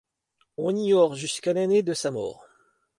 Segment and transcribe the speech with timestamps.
[0.57, 2.47] On ignore jusqu'à l'année de sa mort.